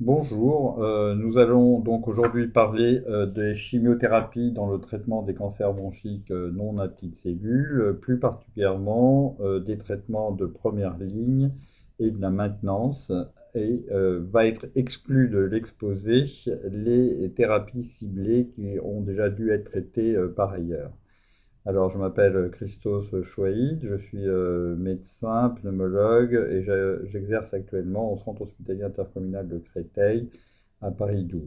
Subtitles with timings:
[0.00, 5.74] Bonjour, euh, nous allons donc aujourd'hui parler euh, des chimiothérapies dans le traitement des cancers
[5.74, 9.36] bronchiques euh, non à cellules, plus particulièrement
[9.66, 11.50] des traitements de première ligne
[11.98, 13.12] et de la maintenance,
[13.56, 16.26] et va être exclu de l'exposé
[16.70, 20.92] les thérapies ciblées qui ont déjà dû être traitées par ailleurs.
[21.66, 26.62] Alors, je m'appelle Christos Chouaïd, je suis euh, médecin, pneumologue et
[27.04, 30.30] j'exerce actuellement au Centre hospitalier intercommunal de Créteil
[30.80, 31.42] à Paris 12.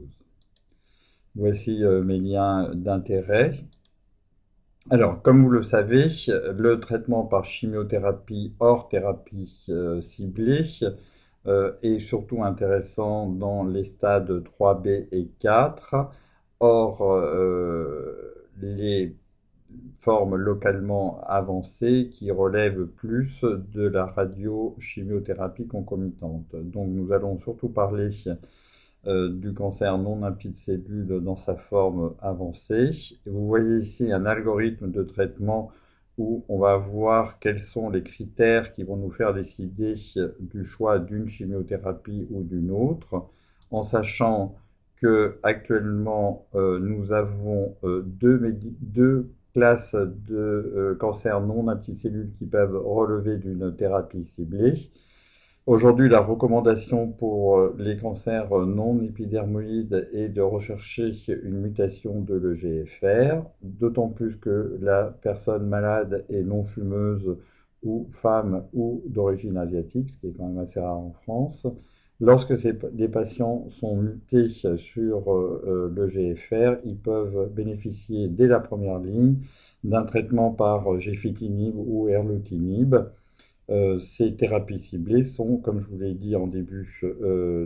[1.36, 3.54] Voici euh, mes liens d'intérêt.
[4.90, 10.66] Alors, comme vous le savez, le traitement par chimiothérapie hors thérapie euh, ciblée
[11.82, 15.96] est surtout intéressant dans les stades 3B et 4.
[16.60, 17.20] Or,
[18.62, 19.16] les
[20.00, 26.56] forme localement avancée qui relève plus de la radiochimiothérapie concomitante.
[26.56, 28.10] Donc nous allons surtout parler
[29.08, 32.92] euh, du cancer non limpide cellule dans sa forme avancée.
[33.26, 35.72] Vous voyez ici un algorithme de traitement
[36.18, 39.96] où on va voir quels sont les critères qui vont nous faire décider
[40.40, 43.28] du choix d'une chimiothérapie ou d'une autre,
[43.72, 44.56] en sachant
[44.98, 52.46] que actuellement euh, nous avons euh, deux, deux classes de euh, cancers non cellules qui
[52.46, 54.74] peuvent relever d'une thérapie ciblée.
[55.68, 61.12] Aujourd'hui, la recommandation pour euh, les cancers non épidermoïdes est de rechercher
[61.44, 67.38] une mutation de l'EGFR, d'autant plus que la personne malade est non fumeuse
[67.84, 71.68] ou femme ou d'origine asiatique, ce qui est quand même assez rare en France.
[72.22, 78.46] Lorsque ces, les patients sont mutés sur euh, euh, le GFR, ils peuvent bénéficier dès
[78.46, 79.38] la première ligne
[79.84, 82.96] d'un traitement par gefitinib ou erlotinib.
[83.72, 86.88] Euh, ces thérapies ciblées sont, comme je vous l'ai dit en début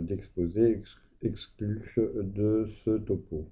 [0.02, 0.80] d'exposé,
[1.22, 3.44] exclues de ce topo.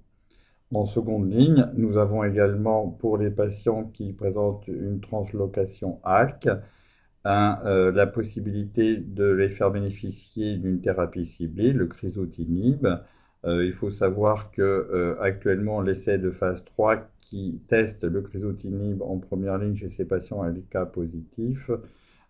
[0.73, 6.49] En seconde ligne, nous avons également pour les patients qui présentent une translocation ALK,
[7.25, 12.85] euh, la possibilité de les faire bénéficier d'une thérapie ciblée, le chrysotinib.
[13.45, 15.15] Euh, il faut savoir que euh,
[15.81, 20.51] l'essai de phase 3 qui teste le chrysotinib en première ligne chez ces patients à
[20.69, 21.71] cas positifs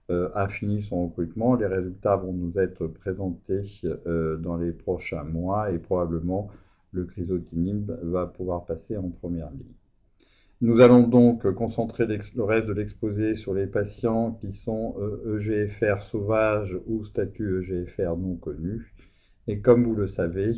[0.09, 1.55] a fini son recrutement.
[1.55, 3.63] Les résultats vont nous être présentés
[4.05, 6.51] dans les prochains mois et probablement
[6.91, 9.73] le chrysotinib va pouvoir passer en première ligne.
[10.61, 14.95] Nous allons donc concentrer le reste de l'exposé sur les patients qui sont
[15.27, 18.93] EGFR euh, e sauvages ou statut EGFR non connu.
[19.47, 20.51] Et comme vous le savez,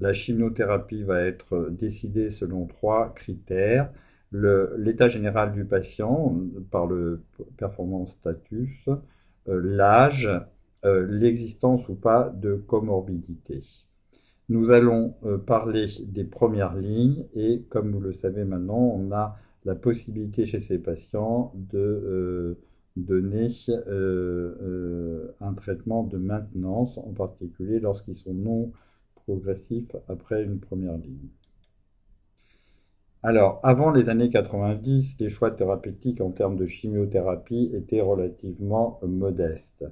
[0.00, 3.90] la chimiothérapie va être décidée selon trois critères.
[4.32, 6.36] L'état général du patient
[6.70, 7.22] par le
[7.56, 8.88] performance status,
[9.48, 10.30] euh, l'âge,
[10.84, 13.62] euh, l'existence ou pas de comorbidité.
[14.50, 19.38] Nous allons euh, parler des premières lignes et comme vous le savez maintenant, on a
[19.64, 22.58] la possibilité chez ces patients de euh,
[22.96, 28.70] donner euh, un traitement de maintenance, en particulier lorsqu'ils sont non
[29.14, 31.30] progressifs après une première ligne.
[33.22, 39.86] Alors, avant les années 90, les choix thérapeutiques en termes de chimiothérapie étaient relativement modestes.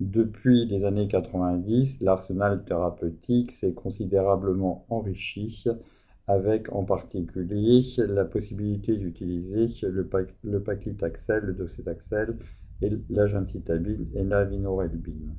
[0.00, 5.64] Depuis les années 90, l'arsenal thérapeutique s'est considérablement enrichi
[6.28, 10.08] avec en particulier la possibilité d'utiliser le,
[10.44, 12.36] le paclitaxel, le docetaxel
[12.80, 15.34] et l'agentitabine et la vinorelbine.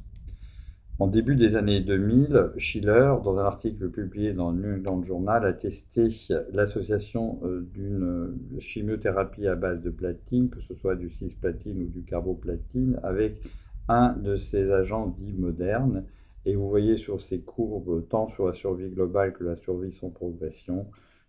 [0.98, 5.54] En début des années 2000, Schiller, dans un article publié dans le New Journal, a
[5.54, 6.10] testé
[6.52, 12.04] l'association euh, d'une chimiothérapie à base de platine, que ce soit du cisplatine ou du
[12.04, 13.42] carboplatine, avec
[13.90, 16.06] un de ces agents dits modernes.
[16.46, 20.10] Et vous voyez sur ces courbes, tant sur la survie globale que la survie sans
[20.10, 20.86] progression,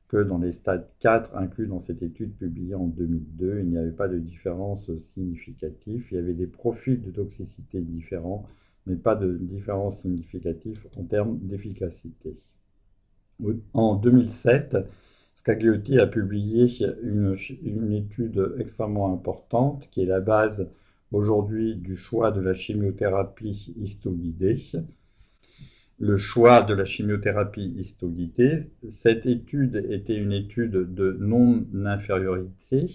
[0.09, 3.91] que dans les stades 4 inclus dans cette étude publiée en 2002, il n'y avait
[3.91, 6.07] pas de différence significative.
[6.11, 8.45] Il y avait des profils de toxicité différents,
[8.87, 12.35] mais pas de différence significative en termes d'efficacité.
[13.73, 14.77] En 2007,
[15.35, 16.67] Scagliotti a publié
[17.03, 20.69] une, une, étude extrêmement importante qui est la base
[21.13, 24.61] aujourd'hui du choix de la chimiothérapie histoguidée.
[25.99, 32.87] Le choix de la chimiothérapie histoguidée, cette étude était une étude de non-infériorité,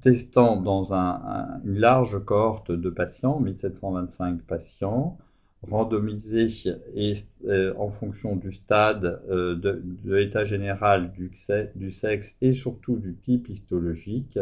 [0.00, 5.18] testant dans une large cohorte de patients, 1725 patients,
[5.62, 6.48] randomisés
[6.94, 7.14] et,
[7.46, 11.32] euh, en fonction du stade euh, de, l'état général du,
[11.74, 14.38] du, sexe et surtout du type histologique,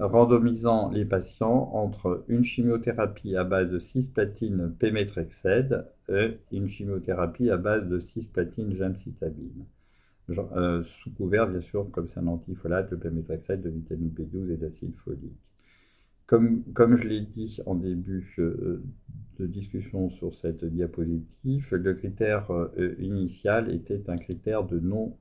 [0.00, 7.56] randomisant les patients entre une chimiothérapie à base de cisplatine pémétrexède et une chimiothérapie à
[7.56, 9.66] base de cisplatine gemcitabine.
[10.38, 14.56] Euh, sous couvert, bien sûr, comme c'est un antifolate, de pémétrexède, de vitamine B12 et
[14.56, 15.52] d'acide folique.
[16.26, 18.84] Comme, je l'ai dit en début euh,
[19.40, 25.16] de discussion sur cette diapositive, le critère euh, initial était un critère de non,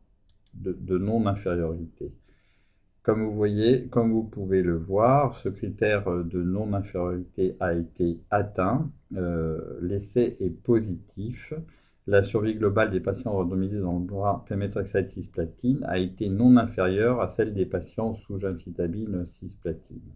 [0.53, 2.11] de, de non infériorité.
[3.03, 8.89] Comme vous pouvez le voir, ce critère de non-infériorité a été atteint.
[9.17, 11.53] Euh, L'essai est positif.
[12.07, 17.19] La survie globale des patients randomisés dans le bras pemetrexate cisplatine a été non inférieure
[17.19, 20.13] à celle des patients sous gemcitabine cisplatine.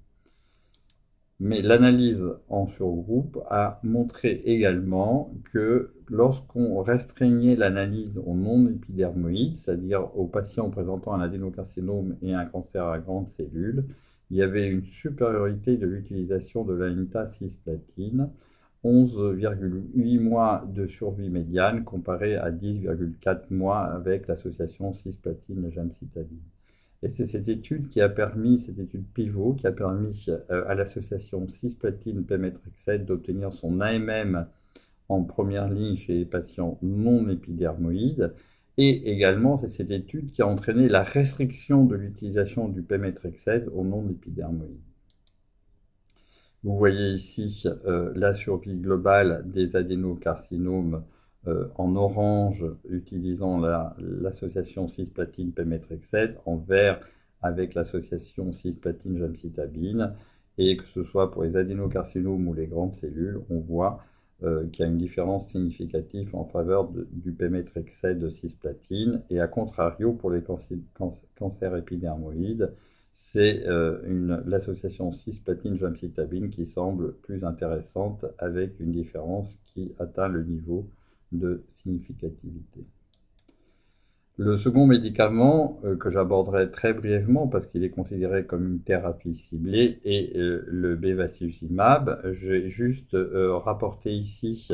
[1.39, 10.25] Mais l'analyse en surgroupe a montré également que lorsqu'on restreignait l'analyse aux non-épidermoïdes, c'est-à-dire aux
[10.27, 13.85] patients présentant un adénocarcinome et un cancer à grandes cellules,
[14.31, 18.29] il y avait une supériorité de l'utilisation de l'anita cisplatine,
[18.83, 26.41] 11,8 mois de survie médiane comparé à 10,4 mois avec l'association cisplatine-gemcitabine.
[27.03, 30.73] Et c'est cette étude qui a permis, cette étude pivot, qui a permis euh, à
[30.73, 34.47] l'association cisplatine pemetrexed d'obtenir son AMM
[35.09, 38.33] en première ligne chez les patients non épidermoïdes.
[38.77, 43.83] Et également, c'est cette étude qui a entraîné la restriction de l'utilisation du pemetrexed aux
[43.83, 44.79] non épidermoïdes.
[46.63, 51.03] Vous voyez ici euh, la survie globale des adénocarcinomes
[51.47, 53.59] euh, en orange utilisant
[53.99, 56.99] l'association cisplatine pemetrexed, en vert
[57.41, 60.13] avec l'association cisplatine gemcitabine,
[60.57, 64.03] et que ce soit pour les adénocarcinomes ou les grandes cellules, on voit
[64.43, 69.47] euh, qu'il y a une différence significative en faveur du pemetrexed de cisplatine, et à
[69.47, 70.43] contrario pour les
[71.35, 72.71] cancers épidermoïdes,
[73.11, 80.43] c'est euh, l'association cisplatine gemcitabine qui semble plus intéressante avec une différence qui atteint le
[80.43, 80.89] niveau
[81.33, 82.85] de significativité.
[84.37, 89.35] Le second médicament euh, que j'aborderai très brièvement parce qu'il est considéré comme une thérapie
[89.35, 92.19] ciblée est euh, le bevacizumab.
[92.31, 94.71] J'ai juste euh, rapporté ici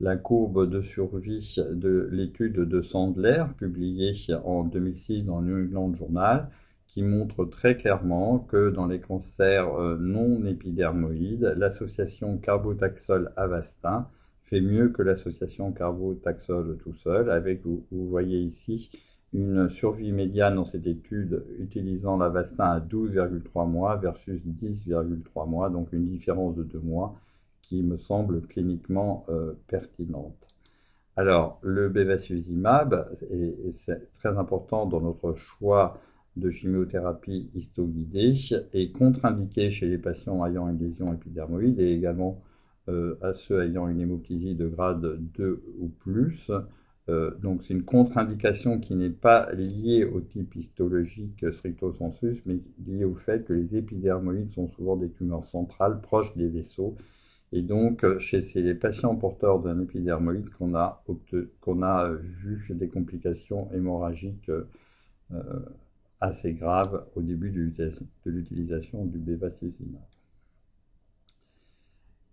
[0.00, 4.12] la courbe de survie de l'étude de Sandler publiée
[4.44, 6.50] en 2006 dans le New England Journal
[6.88, 14.08] qui montre très clairement que dans les cancers non épidermoïdes, l'association carbotaxol-avastin
[14.46, 18.90] fait mieux que l'association carbo-taxol tout seul, avec, vous, voyez ici,
[19.32, 25.92] une survie médiane dans cette étude utilisant l'Avastin à 12,3 mois versus 10,3 mois, donc
[25.92, 27.18] une différence de 2 mois
[27.60, 30.48] qui me semble cliniquement euh, pertinente.
[31.16, 35.98] Alors, le bevacizumab est, très important dans notre choix
[36.36, 38.34] de chimiothérapie histoguidée
[38.74, 42.40] et contre-indiqué chez les patients ayant une lésion épidermoïde et également
[42.88, 46.50] à ceux ayant une hémoptysie de grade 2 ou plus.
[47.08, 52.58] Euh, donc c'est une contre-indication qui n'est pas liée au type histologique stricto sensus, mais
[52.86, 56.96] liée au fait que les épidermoïdes sont souvent des tumeurs centrales proches des vaisseaux.
[57.52, 61.04] Et donc, chez ces patients porteurs d'un épidermoïde, qu'on a,
[61.60, 64.50] qu'on a vu des complications hémorragiques
[65.32, 65.60] euh,
[66.20, 67.70] assez graves au début de
[68.24, 70.02] l'utilisation du bevacizumab.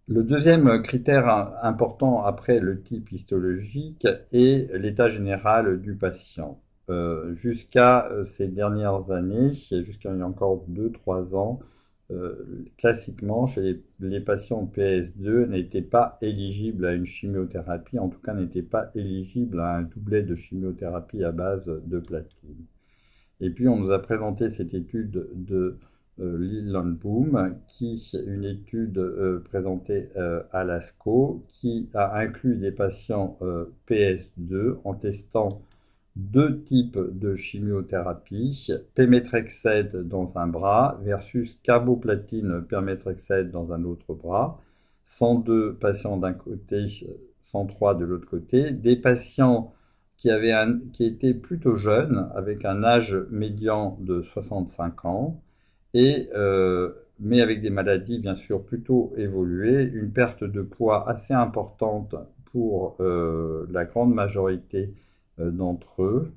[0.07, 6.61] Le deuxième critère important après le type histologique est l'état général du patient.
[6.89, 11.61] Euh, jusqu'à euh, ces dernières années, jusqu'à il y a encore 2-3 ans,
[12.11, 18.33] euh, classiquement, chez les, patients PS2 n'étaient pas éligibles à une chimiothérapie, en tout cas
[18.33, 22.65] n'étaient pas éligibles à un doublet de chimiothérapie à base de platine.
[23.39, 25.77] Et puis on nous a présenté cette étude de
[26.19, 33.37] euh, Boom, qui une étude euh, présentée euh, à l'ASCO, qui a inclus des patients
[33.41, 35.49] euh, PS2 en testant
[36.15, 44.61] deux types de chimiothérapie, pemetrexed dans un bras versus carboplatine permetrexed dans un autre bras,
[45.03, 46.87] 102 patients d'un côté,
[47.41, 49.73] 103 de l'autre côté, des patients
[50.17, 50.29] qui
[51.03, 55.41] étaient plutôt jeunes, avec un âge médian de 65 ans,
[55.95, 62.15] euh, mais avec des maladies bien sûr plutôt évoluées, une perte de poids assez importante
[62.45, 64.93] pour euh, la grande majorité
[65.39, 66.31] euh, d'entre eux,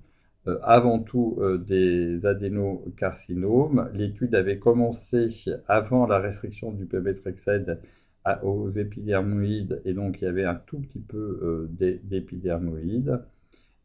[0.62, 3.90] avant tout des adénocarcinomes.
[3.94, 5.28] L'étude avait commencé
[5.66, 7.80] avant la restriction du pemetrexed
[8.44, 13.20] aux épidermoïdes et donc il y avait un tout petit peu d'épidermoïdes.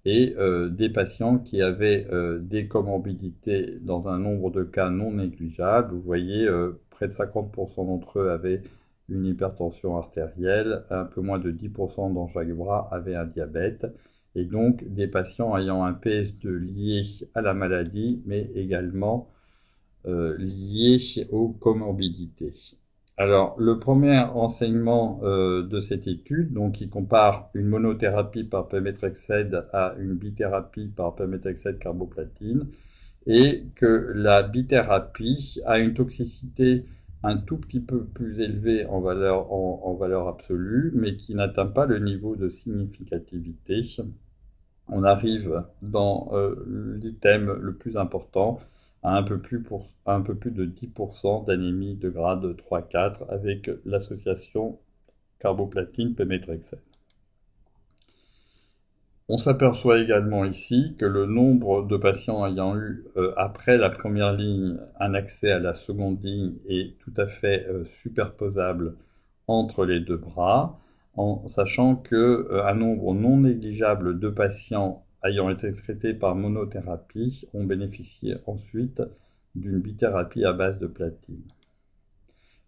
[0.06, 5.14] Et euh, des patients qui avaient euh, des comorbidités dans un nombre de cas non
[5.14, 5.94] négligeable.
[5.94, 8.62] Vous voyez, euh, près de 50% d'entre eux avaient
[9.10, 13.86] une hypertension artérielle, un peu moins de 10% dans chaque bras avaient un diabète,
[14.36, 17.04] et donc des patients ayant un PS2 lié
[17.36, 19.30] à la maladie, mais également
[20.06, 20.98] lié
[21.32, 22.54] aux comorbidités.
[23.18, 29.68] Alors, le premier enseignement euh, de cette étude, donc, qui compare une monothérapie par pemetrexed
[29.74, 32.68] à une bithérapie par pemetrexed carboplatine,
[33.28, 36.86] est que la bithérapie a une toxicité
[37.24, 41.86] un tout petit peu plus élevée en valeur, en, valeur absolue, mais qui n'atteint pas
[41.86, 43.84] le niveau de significativité.
[44.88, 46.56] On arrive dans euh,
[47.00, 48.60] l'item le plus important,
[49.04, 54.80] un peu plus, de 10% d'anémie de grade 3-4 avec l'association
[55.40, 56.80] carboplatine pemetrexed.
[59.28, 64.34] On s'aperçoit également ici que le nombre de patients ayant eu, euh, après la première
[64.34, 68.96] ligne, un accès à la seconde ligne est tout à fait euh, superposable
[69.48, 70.80] entre les deux bras,
[71.16, 77.64] en sachant qu'un euh, nombre non négligeable de patients ayant été traités par monothérapie ont
[77.64, 79.02] bénéficié ensuite
[79.56, 81.44] d'une bithérapie à base de platine.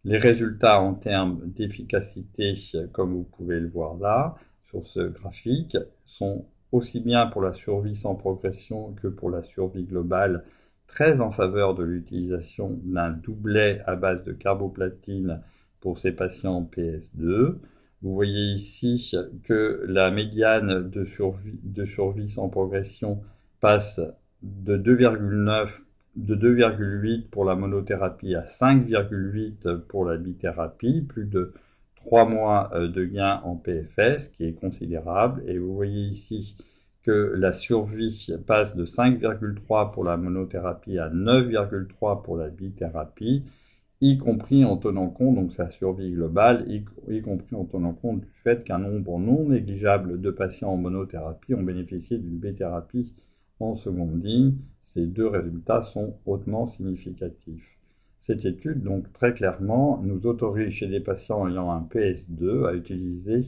[0.05, 2.53] Les résultats en termes d'efficacité,
[2.91, 7.95] comme vous pouvez le voir là, sur ce graphique, sont aussi bien pour la survie
[7.95, 10.43] sans progression que pour la survie globale
[10.88, 15.41] très en faveur de l'utilisation d'un doublet à base de carboplatine
[15.79, 17.55] pour ces patients PS2.
[18.03, 23.22] Vous voyez ici que la médiane de survie, de survie sans progression
[23.62, 24.01] passe
[24.41, 25.81] de 2,9
[26.17, 31.53] de 2,8 pour la monothérapie à 5,8 pour la bithérapie, plus de
[31.95, 35.41] 3 mois euh, de gain en PFS, qui est considérable.
[35.48, 36.57] Et vous voyez ici
[37.03, 43.45] que la survie passe de 5,3 pour la monothérapie à 9,3 pour la bithérapie
[44.05, 46.65] y compris en tenant compte, donc sa survie globale,
[47.07, 51.53] y, compris en tenant compte du fait qu'un nombre non négligeable de patients en monothérapie
[51.53, 53.13] ont bénéficié d'une B-thérapie
[53.62, 54.55] en seconde ligne.
[54.81, 57.77] Ces deux résultats sont hautement significatifs.
[58.17, 63.39] Cette étude, donc très clairement, nous autorise chez des patients ayant un PS2 à utiliser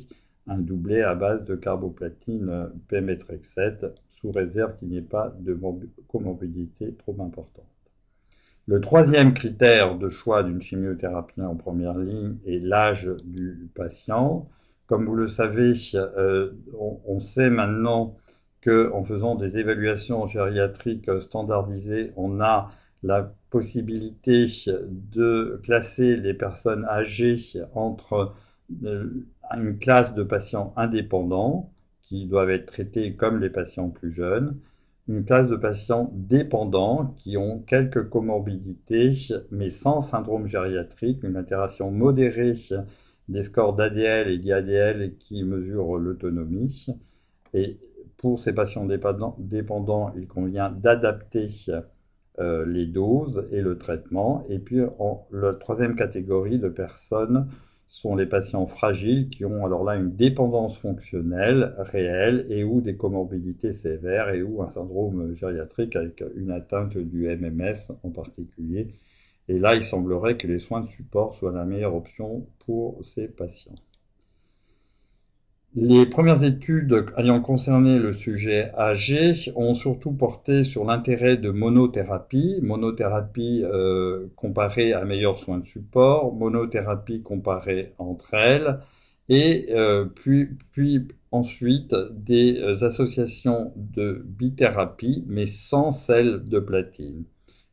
[0.48, 5.60] un doublé à base de carboplatine P-métrexate sous réserve qu'il n'y ait pas de
[6.08, 7.75] comorbidité trop importante.
[8.68, 14.50] Le troisième critère de choix d'une chimiothérapie en première ligne est l'âge du patient.
[14.88, 16.52] Comme vous le savez, euh,
[17.06, 18.18] on, sait maintenant
[18.64, 22.72] qu'en faisant des évaluations gériatriques standardisées, on a
[23.04, 24.48] la possibilité
[24.88, 27.38] de classer les personnes âgées
[27.76, 28.34] entre
[28.84, 34.58] euh, une classe de patients indépendants qui doivent être traités comme les patients plus jeunes
[35.08, 39.14] une classe de patients dépendants qui ont quelques comorbidités,
[39.52, 42.54] mais sans syndrome gériatrique, une altération modérée
[43.30, 46.88] des scores d'ADL et d'IADL qui mesurent l'autonomie.
[47.54, 47.78] Et
[48.18, 51.48] pour ces patients dépendants, il convient d'adapter
[52.40, 54.46] euh, les doses et le traitement.
[54.50, 54.82] Et puis,
[55.32, 57.48] la troisième catégorie de personnes
[57.88, 62.96] sont les patients fragiles qui ont alors là une dépendance fonctionnelle réelle et ou des
[62.96, 68.96] comorbidités sévères et ou un syndrome gériatrique avec une atteinte du MMS en particulier.
[69.48, 73.28] Et là, il semblerait que les soins de support soient la meilleure option pour ces
[73.28, 73.76] patients.
[75.78, 82.60] Les premières études ayant concerné le sujet âgé ont surtout porté sur l'intérêt de monothérapie,
[82.62, 88.80] monothérapie euh, comparée à meilleurs soins de support, monothérapie comparée entre elles,
[89.28, 97.26] et euh, puis, puis ensuite des associations de bithérapie, mais sans celle de platine.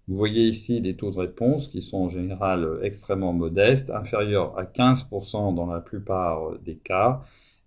[0.09, 4.65] Vous voyez ici les taux de réponse qui sont en général extrêmement modestes, inférieurs à
[4.65, 7.23] 15% dans la plupart des cas,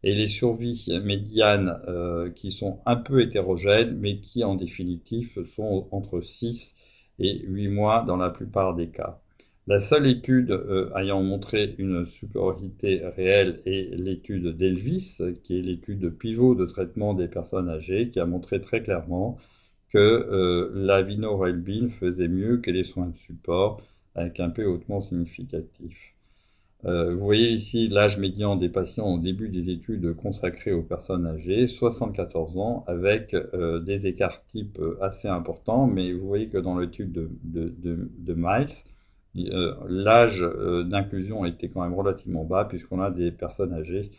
[0.05, 5.87] et les survies médianes euh, qui sont un peu hétérogènes, mais qui en définitive sont
[5.91, 6.75] entre 6
[7.19, 9.19] et 8 mois dans la plupart des cas.
[9.67, 16.15] La seule étude euh, ayant montré une supériorité réelle est l'étude d'Elvis, qui est l'étude
[16.15, 19.39] pivot de traitement des personnes âgées, qui a montré très clairement
[19.89, 23.81] que euh, la vinorelbine faisait mieux que les soins de support,
[24.13, 26.14] avec un P hautement significatif.
[26.83, 31.25] Euh, vous voyez ici l'âge médian des patients au début des études consacrées aux personnes
[31.25, 36.77] âgées, 74 ans, avec euh, des écarts types assez importants, mais vous voyez que dans
[36.77, 38.67] l'étude de, de, Miles,
[39.37, 40.45] euh, l'âge
[40.85, 44.11] d'inclusion était quand même relativement bas, puisqu'on a des personnes âgées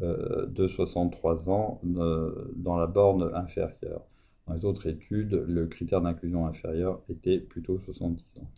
[0.00, 4.00] de 63 ans dans la borne inférieure.
[4.46, 8.48] Dans les autres études, le critère d'inclusion inférieur était plutôt 70 ans.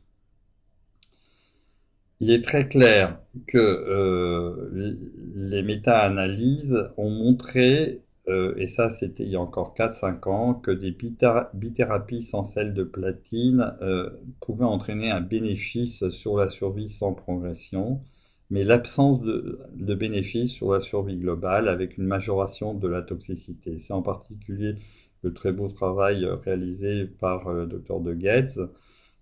[2.25, 4.97] Il est très clair que euh,
[5.35, 10.71] les méta-analyses ont montré, euh, et ça c'était il y a encore 4-5 ans, que
[10.71, 14.09] des bithérapies sans sel de platine euh,
[14.41, 18.01] pouvaient entraîner un bénéfice sur la survie sans progression,
[18.49, 23.77] mais l'absence de, bénéfice sur la survie globale avec une majoration de la toxicité.
[23.77, 24.77] C'est en particulier
[25.23, 28.61] le très beau travail réalisé par le docteur De Getz,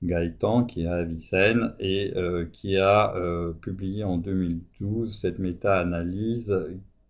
[0.02, 3.14] Gaëtan, qui est à Avicenne, et euh, qui a
[3.61, 6.54] publié en 2012 cette méta-analyse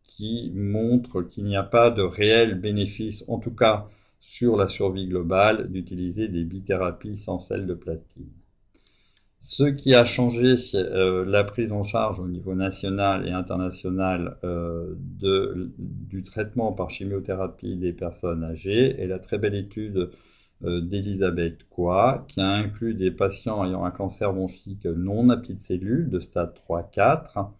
[0.06, 3.88] qui montre qu'il n'y a pas de réel bénéfice, en tout cas
[4.20, 8.30] sur la survie globale, d'utiliser des bithérapies sans sel de platine.
[9.44, 14.94] Ce qui a changé euh, la prise en charge au niveau national et international euh,
[15.08, 20.12] du traitement par chimiothérapie des personnes âgées est la très belle étude euh,
[20.62, 26.09] d'Elisabeth Quoi, qui a inclus des patients ayant un cancer bronchique non à petites cellules
[26.09, 27.50] de stade 3-4,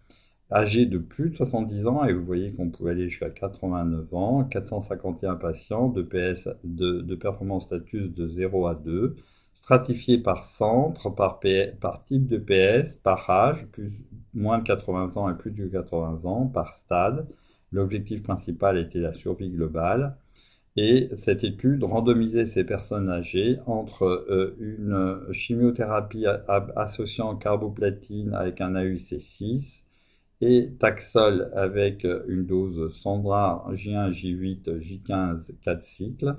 [0.51, 4.43] âgés de plus de 70 ans, et vous voyez qu'on pouvait aller jusqu'à 89 ans,
[4.43, 9.15] 451 patients de, PS, de, de performance status de 0 à 2,
[9.53, 11.39] stratifiés par centre, par,
[11.79, 13.67] par type de PS, par âge,
[14.33, 17.27] moins de 80 ans et plus de 80 ans, par stade.
[17.71, 20.15] L'objectif principal était la survie globale.
[20.75, 26.25] Et cette étude randomisait ces personnes âgées entre euh, une chimiothérapie
[26.75, 29.85] associant carboplatine avec un AUC6
[30.41, 36.35] et Taxol avec une dose Sandra J1, J8, J15, 4 cycles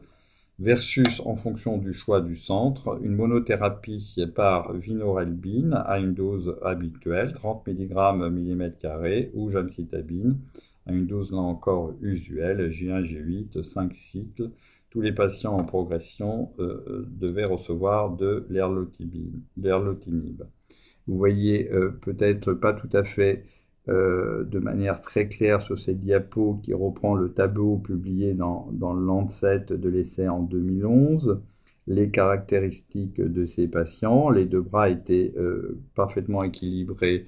[0.59, 7.33] versus en fonction du choix du centre, une monothérapie par vinorelbine à une dose habituelle,
[7.33, 10.39] 30 mg mm2, ou gemcitabine
[10.87, 14.51] à une dose là encore usuelle, J1, G8, 5 cycles.
[14.91, 20.43] Tous les patients en progression euh, devaient recevoir de l'erlotinib.
[21.07, 23.45] Vous voyez euh, peut-être pas tout à fait
[23.91, 28.95] euh, de manière très claire sur cette diapo qui reprend le tableau publié dans, dans
[28.95, 31.43] Lancet de l'essai en 2011,
[31.87, 34.31] les caractéristiques de ces patients.
[34.31, 37.27] Les deux bras étaient euh, parfaitement équilibrés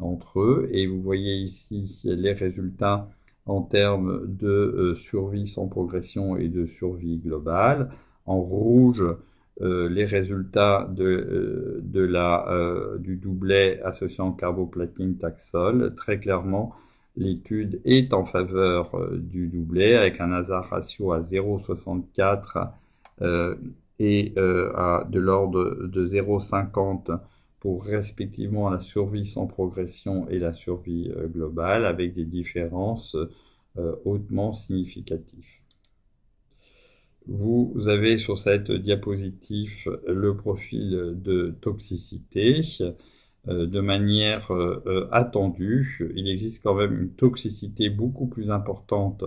[0.00, 3.08] entre eux et vous voyez ici les résultats
[3.46, 7.90] en termes de euh, survie sans progression et de survie globale.
[8.26, 9.04] En rouge,
[9.60, 12.48] euh, les résultats de, euh, de la,
[12.98, 15.94] du doublet associant carboplatine taxol.
[15.94, 16.74] Très clairement,
[17.16, 22.70] l'étude est en faveur du doublet avec un hasard ratio à 0,64
[24.00, 27.16] et à de l'ordre de 0,50
[27.64, 33.16] respectivement la survie sans progression et la survie globale avec des différences
[34.04, 35.48] hautement significatives.
[37.26, 42.60] Vous avez sur cette diapositive le profil de toxicité
[43.48, 46.10] euh, de manière euh, attendue.
[46.14, 49.24] Il existe quand même une toxicité beaucoup plus importante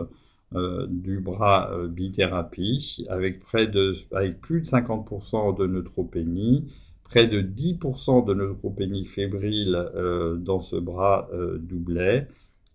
[0.55, 6.71] euh, du bras bithérapie avec, près de, avec plus de 50% de neutropénie,
[7.09, 9.91] près de 10% de neutropénie fébrile
[10.39, 12.27] dans ce bras doublet,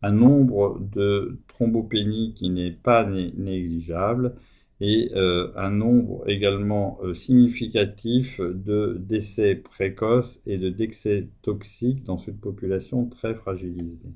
[0.02, 4.34] un nombre de thrombopénies qui n'est pas négligeable
[4.82, 12.18] et euh, un nombre également euh, significatif de décès précoces et de décès toxiques dans
[12.18, 14.10] cette population très fragilisée.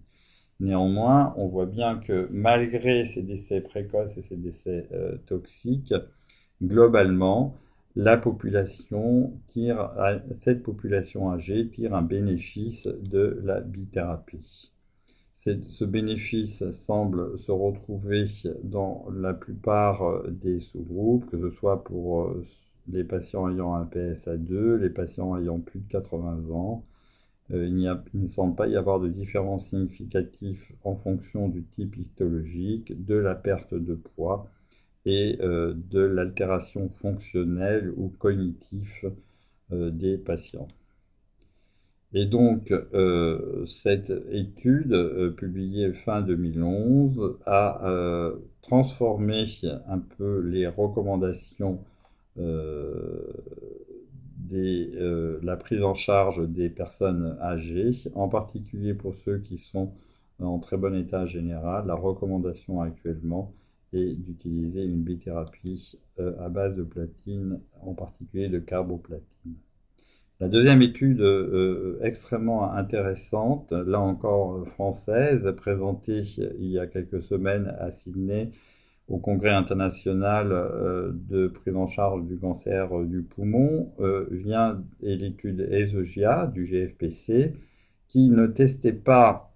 [0.58, 5.94] Néanmoins, on voit bien que malgré ces décès précoces et ces décès euh, toxiques,
[6.60, 7.56] globalement,
[7.96, 9.32] la population
[10.40, 14.70] cette population âgée tire un bénéfice de la bithérapie
[15.68, 18.24] ce bénéfice semble se retrouver
[18.64, 22.44] dans la plupart euh, des sous-groupes, que ce soit pour euh,
[22.88, 26.84] les patients ayant un PSA2, les patients ayant plus de 80 ans.
[27.52, 33.04] Euh, il, ne semble pas y avoir de différence significative en fonction du type histologique,
[33.04, 34.48] de la perte de poids
[35.06, 39.12] et de l'altération fonctionnelle ou cognitive
[39.70, 40.68] des patients.
[42.16, 49.44] Et donc, euh, cette étude, euh, publiée fin 2011, a euh, transformé
[49.88, 51.80] un peu les recommandations
[52.38, 53.34] de
[55.42, 59.92] la prise en charge des personnes âgées, en particulier pour ceux qui sont
[60.40, 61.86] en très bon état général.
[61.86, 63.52] La recommandation actuellement
[64.14, 69.54] d'utiliser une bithérapie à base de platine, en particulier de carboplatine.
[70.38, 76.20] La deuxième étude euh, extrêmement intéressante, là encore française, présentée
[76.58, 78.50] il y a quelques semaines à Sydney
[79.08, 85.16] au Congrès international euh, de prise en charge du cancer du poumon, euh, vient et
[85.16, 87.54] l'étude ESOGIA du GFPC,
[88.08, 89.54] qui ne testait pas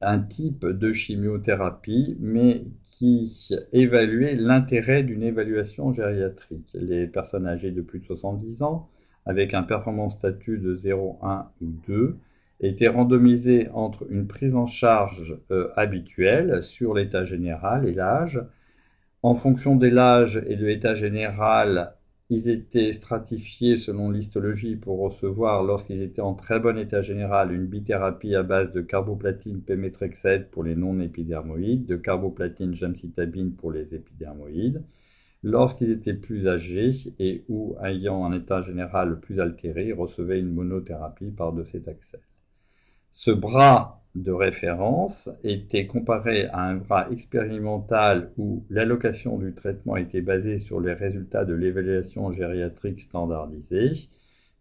[0.00, 6.70] un type de chimiothérapie, mais qui évaluait l'intérêt d'une évaluation gériatrique.
[6.74, 8.88] Les personnes âgées de plus de 70 ans
[9.26, 12.16] avec un performance statut de 0, 1 ou 2
[12.60, 18.42] était randomisé entre une prise en charge euh, habituelle sur l'état général et l'âge.
[19.22, 21.92] En fonction de l'âge et de l'état général,
[22.30, 27.66] ils étaient stratifiés selon l'histologie pour recevoir, lorsqu'ils étaient en très bon état général, une
[27.66, 34.82] bithérapie à base de carboplatine pémétrexède pour les non-épidermoïdes, de carboplatine gemcitabine pour les épidermoïdes.
[35.42, 40.52] Lorsqu'ils étaient plus âgés et ou ayant un état général plus altéré, ils recevaient une
[40.52, 42.20] monothérapie par de cet accès.
[43.10, 50.22] Ce bras de référence était comparé à un bras expérimental où l'allocation du traitement était
[50.22, 53.92] basée sur les résultats de l'évaluation gériatrique standardisée.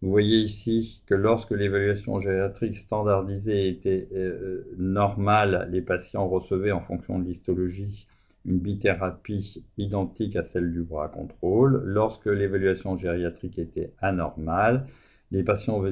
[0.01, 6.81] Vous voyez ici que lorsque l'évaluation gériatrique standardisée était euh, normale, les patients recevaient en
[6.81, 8.07] fonction de l'histologie
[8.45, 11.81] une bithérapie identique à celle du bras contrôle.
[11.83, 14.87] Lorsque l'évaluation gériatrique était anormale,
[15.31, 15.83] les patients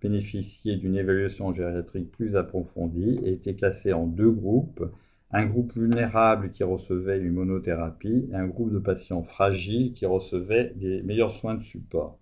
[0.00, 4.84] bénéficiaient d'une évaluation gériatrique plus approfondie et étaient classés en deux groupes.
[5.32, 10.72] Un groupe vulnérable qui recevait une monothérapie et un groupe de patients fragiles qui recevaient
[10.76, 12.18] des meilleurs soins de support.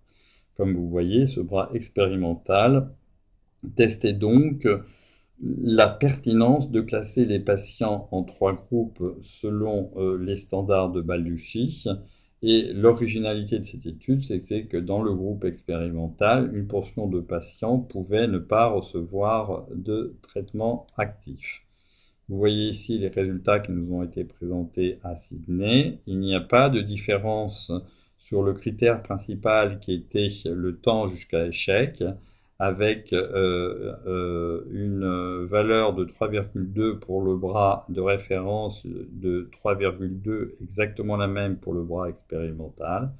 [0.55, 2.91] Comme vous voyez, ce bras expérimental
[3.75, 4.67] testait donc
[5.41, 11.87] la pertinence de classer les patients en trois groupes selon euh, les standards de Balducci.
[12.41, 17.79] Et l'originalité de cette étude, c'était que dans le groupe expérimental, une portion de patients
[17.79, 21.63] pouvait ne pas recevoir de traitement actif.
[22.29, 25.99] Vous voyez ici les résultats qui nous ont été présentés à Sydney.
[26.05, 27.71] Il n'y a pas de différence
[28.17, 32.03] sur le critère principal qui était le temps jusqu'à échec
[32.59, 41.15] avec euh, euh, une valeur de 3,2 pour le bras de référence, de 3,2 exactement
[41.15, 43.11] la même pour le bras expérimental.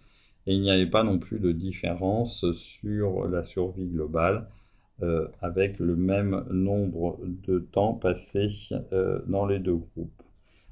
[0.45, 4.47] Et il n'y avait pas non plus de différence sur la survie globale
[5.03, 8.49] euh, avec le même nombre de temps passé
[9.27, 10.23] dans les deux groupes.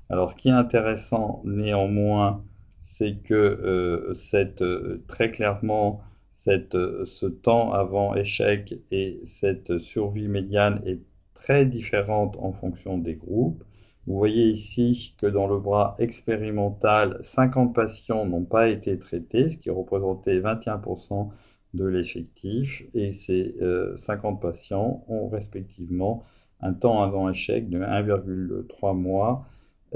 [0.10, 2.44] Alors ce qui est intéressant néanmoins,
[2.82, 4.64] c'est que cette,
[5.08, 6.02] très clairement
[6.48, 11.02] euh, ce temps avant échec et cette survie médiane est
[11.34, 13.64] très différente en fonction des groupes.
[14.06, 19.58] Vous voyez ici que dans le bras expérimental, 50 patients n'ont pas été traités, ce
[19.58, 21.30] qui représentait 21%
[21.74, 23.56] de l'effectif, et ces
[23.98, 26.24] 50 euh, patients ont respectivement
[26.62, 29.46] un temps avant échec de 1,3 mois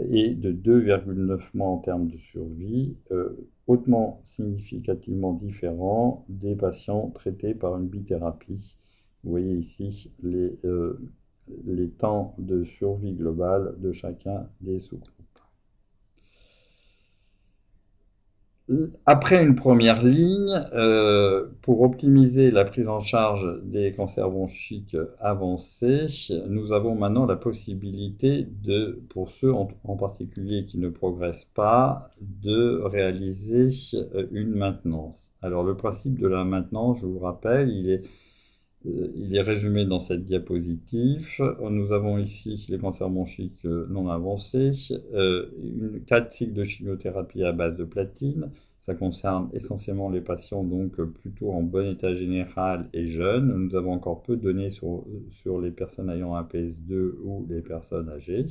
[0.09, 3.35] et de 2,9 mois en termes de survie, euh,
[3.67, 8.77] hautement significativement différent des patients traités par une bithérapie.
[9.23, 10.99] Vous voyez ici les, euh,
[11.65, 15.20] les temps de survie globale de chacun des sous-groupes.
[19.05, 26.07] Après une première ligne, euh, pour optimiser la prise en charge des cancers bronchiques avancés,
[26.47, 32.81] nous avons maintenant la possibilité de, pour ceux en, particulier qui ne progressent pas, de
[32.83, 35.31] réaliser euh, une maintenance.
[35.41, 38.03] Alors le principe de la maintenance, je vous rappelle, il est,
[38.85, 41.27] il est résumé dans cette diapositive.
[41.69, 44.71] Nous avons ici les cancers bronchiques non avancés,
[45.13, 50.99] une, quatre cycles de chimiothérapie à base de platine, ça concerne essentiellement les patients donc
[50.99, 53.53] plutôt en bon état général et jeunes.
[53.53, 57.61] Nous avons encore peu de données sur, sur les personnes ayant un PS2 ou les
[57.61, 58.47] personnes âgées.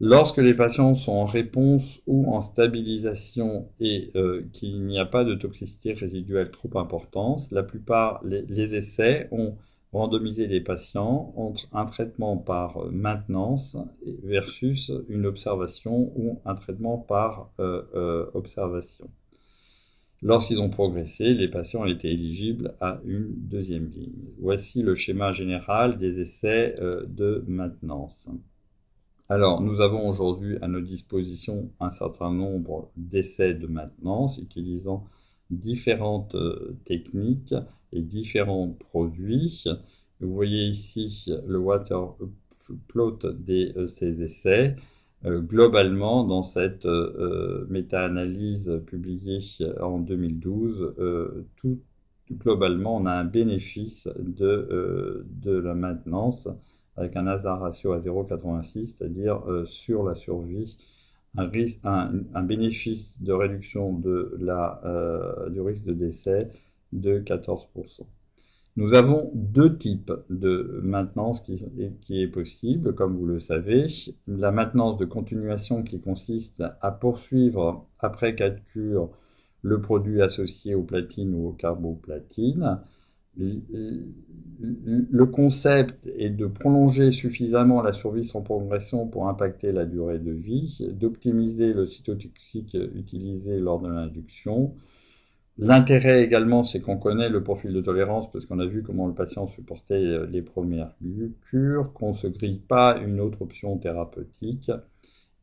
[0.00, 5.24] Lorsque les patients sont en réponse ou en stabilisation et euh, qu'il n'y a pas
[5.24, 9.56] de toxicité résiduelle trop importante, la plupart les essais ont
[9.92, 13.76] randomiser les patients entre un traitement par maintenance
[14.22, 19.08] versus une observation ou un traitement par euh, euh, observation.
[20.20, 24.32] Lorsqu'ils ont progressé, les patients étaient éligibles à une deuxième ligne.
[24.40, 28.28] Voici le schéma général des essais euh, de maintenance.
[29.28, 35.04] Alors, nous avons aujourd'hui à notre disposition un certain nombre d'essais de maintenance utilisant
[35.50, 36.36] différentes
[36.84, 37.54] techniques
[37.92, 39.64] et différents produits.
[40.20, 42.14] Vous voyez ici le water
[42.88, 44.76] plot de euh, ces essais.
[45.24, 49.40] Euh, globalement, dans cette euh, méta-analyse publiée
[49.80, 50.94] en 2012,
[51.56, 51.82] toutes
[52.30, 56.46] globalement, on a un bénéfice de la maintenance
[56.98, 60.76] avec un hasard ratio à 0,86, c'est-à-dire sur la survie,
[61.36, 64.82] un, bénéfice de réduction de la,
[65.50, 66.50] du risque de décès
[66.92, 68.02] de 14%.
[68.78, 73.86] Nous avons deux types de maintenance qui, est possible, comme vous le savez.
[74.28, 78.36] La maintenance de continuation qui consiste à poursuivre après
[78.72, 79.10] cures
[79.62, 82.78] le produit associé au platine ou au carboplatine.
[83.38, 90.32] Le concept est de prolonger suffisamment la survie sans progression pour impacter la durée de
[90.32, 94.74] vie, d'optimiser le cytotoxique utilisé lors de l'induction,
[95.58, 99.14] L'intérêt également, c'est qu'on connaît le profil de tolérance parce qu'on a vu comment le
[99.14, 100.94] patient supportait euh, les premières
[101.50, 104.70] cures, qu'on ne se grille pas une autre option thérapeutique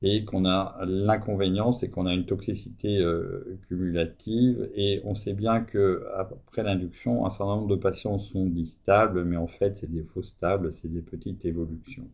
[0.02, 5.62] et qu'on a l'inconvénient, c'est qu'on a une toxicité euh, cumulative et on sait bien
[5.62, 9.92] que après l'induction, un certain nombre de patients sont dits stables, mais en fait, c'est
[9.92, 12.08] des faux stables, c'est des petites évolutions.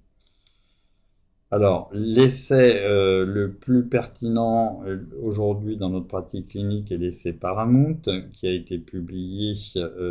[1.54, 8.00] Alors, l'essai euh, le plus pertinent euh, aujourd'hui dans notre pratique clinique est l'essai Paramount,
[8.32, 9.54] qui a été publié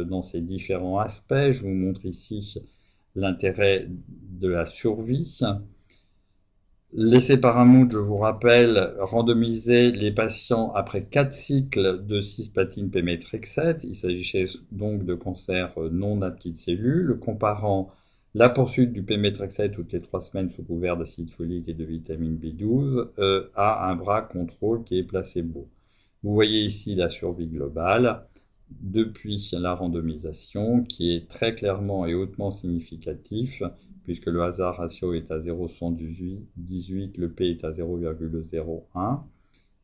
[0.06, 1.50] dans ses différents aspects.
[1.52, 2.60] Je vous montre ici
[3.14, 5.40] l'intérêt de la survie.
[6.92, 13.84] L'essai Paramount, je vous rappelle, randomisait les patients après 4 cycles de cispatine pémétrexate.
[13.84, 17.92] Il s'agissait donc de cancers non à petites cellules, comparant
[18.34, 22.36] la poursuite du pémétrexate toutes les trois semaines sous couvert d'acide folique et de vitamine
[22.36, 25.68] B12 euh, a un bras contrôle qui est placebo.
[26.24, 28.24] Vous voyez ici la survie globale
[28.80, 33.62] depuis la randomisation qui est très clairement et hautement significatif
[34.10, 39.20] puisque le hasard ratio est à 0,118, le P est à 0,01,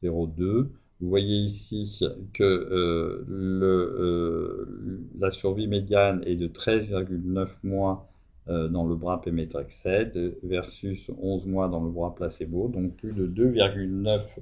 [0.02, 0.66] 0,2.
[1.00, 4.66] Vous voyez ici que euh, euh,
[5.20, 8.08] la survie médiane est de 13,9 mois
[8.48, 13.28] euh, dans le bras Pemetrexed versus 11 mois dans le bras placebo, donc plus de
[13.28, 14.40] 2,9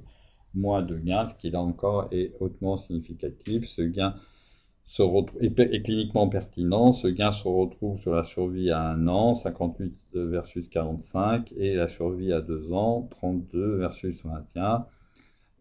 [0.55, 3.67] mois de gain, ce qui là encore est hautement significatif.
[3.67, 4.15] Ce gain
[4.85, 5.03] se
[5.41, 6.93] est, cliniquement pertinent.
[6.93, 11.87] Ce gain se retrouve sur la survie à 1 an, 58 versus 45, et la
[11.87, 14.85] survie à 2 ans, 32 versus 21.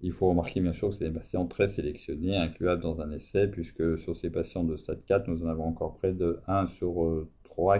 [0.02, 3.48] Il faut remarquer bien sûr que c'est des patients très sélectionnés, incluables dans un essai,
[3.48, 7.26] puisque sur ces patients de stade 4, nous en avons encore près de 1 sur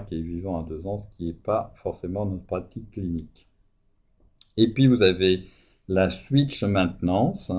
[0.07, 3.48] qui est vivant à deux ans, ce qui n'est pas forcément notre pratique clinique.
[4.57, 5.42] Et puis vous avez
[5.88, 7.52] la switch maintenance.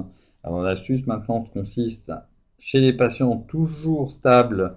[0.44, 2.12] Alors la switch maintenance consiste
[2.60, 4.76] chez les patients toujours stables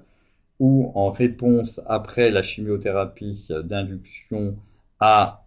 [0.61, 4.57] ou en réponse après la chimiothérapie d'induction
[5.01, 5.45] à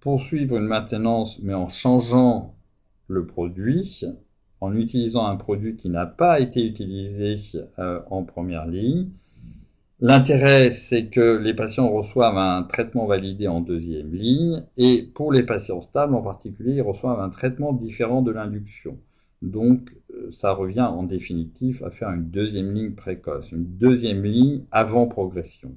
[0.00, 2.54] poursuivre une maintenance mais en changeant
[3.08, 4.04] le produit,
[4.60, 7.36] en utilisant un produit qui n'a pas été utilisé
[7.78, 9.08] euh, en première ligne
[10.00, 15.44] L'intérêt, c'est que les patients reçoivent un traitement validé en deuxième ligne et pour les
[15.44, 18.98] patients stables en particulier, ils reçoivent un traitement différent de l'induction.
[19.44, 24.62] Donc, euh, ça revient en définitive à faire une deuxième ligne précoce, une deuxième ligne
[24.70, 25.76] avant progression.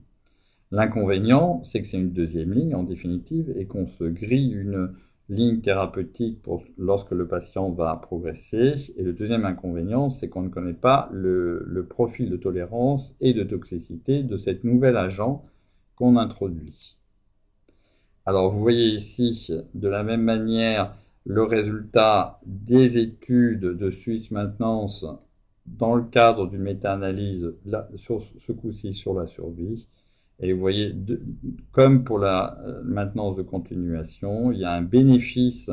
[0.72, 4.94] L'inconvénient, c'est que c'est une deuxième ligne en définitive et qu'on se grille une
[5.30, 6.40] ligne thérapeutique
[6.78, 8.76] lorsque le patient va progresser.
[8.96, 13.44] Et le deuxième inconvénient, c'est qu'on ne connaît pas le, profil de tolérance et de
[13.44, 15.44] toxicité de cet nouvel agent
[15.96, 16.98] qu'on introduit.
[18.26, 20.96] Alors vous voyez ici de la même manière
[21.28, 25.06] le résultat des études de Suisse maintenance
[25.66, 27.54] dans le cadre d'une méta-analyse,
[27.96, 29.90] sur ce coup-ci sur la survie.
[30.40, 30.96] Et vous voyez,
[31.74, 35.70] comme pour la euh, maintenance de continuation, il y a un bénéfice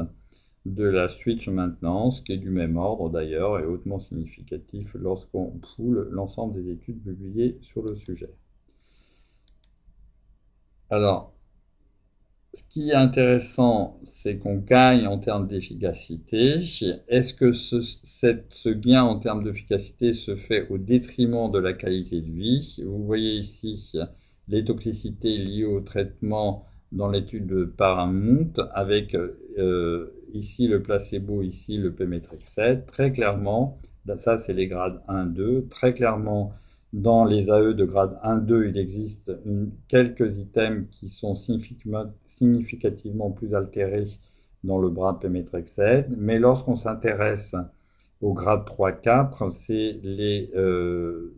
[0.67, 6.09] de la switch maintenance qui est du même ordre d'ailleurs et hautement significatif lorsqu'on poule
[6.11, 8.35] l'ensemble des études publiées sur le sujet.
[10.91, 11.35] Alors,
[12.55, 16.63] ce qui est intéressant, c'est qu'on gagne en termes d'efficacité.
[17.09, 22.31] Est-ce que ce, gain en termes d'efficacité se fait au détriment de la qualité de
[22.31, 22.81] vie?
[22.87, 23.93] Vous voyez ici
[24.47, 31.77] les toxicités liées au traitement dans l'étude de Paramount avec euh, ici le placebo, ici
[31.77, 32.87] le Pemetrexed.
[32.87, 33.79] Très clairement,
[34.19, 35.69] ça c'est les grades 1-2.
[35.69, 36.53] Très clairement,
[36.95, 39.33] dans les AE de grade 1-2, il existe
[39.89, 44.07] quelques items qui sont significativement plus altérés
[44.63, 46.15] dans le bras Pemetrexed.
[46.17, 47.57] Mais lorsqu'on s'intéresse
[48.21, 51.35] au grade 3-4, c'est les euh,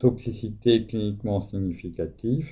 [0.00, 2.48] toxicité cliniquement significative.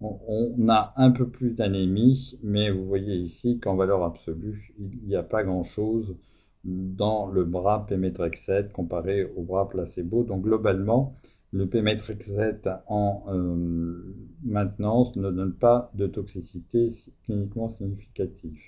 [0.00, 5.16] On, a un peu plus d'anémie, mais vous voyez ici qu'en valeur absolue, il n'y
[5.16, 6.16] a pas grand-chose
[6.64, 10.24] dans le bras Pemetrexed comparé au bras placebo.
[10.24, 11.14] Donc globalement,
[11.52, 16.88] le Pemetrexed en euh, maintenance ne donne pas de toxicité
[17.24, 18.58] cliniquement significative.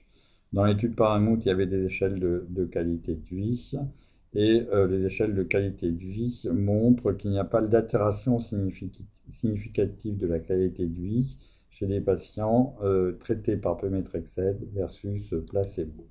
[0.53, 3.73] Dans l'étude Paramount, il y avait des échelles de, qualité de vie
[4.35, 10.18] et euh, les échelles de qualité de vie montrent qu'il n'y a pas d'altération significative
[10.18, 11.38] de la qualité de vie
[11.70, 16.07] chez les patients euh, traités par Pemetrexed versus placebo.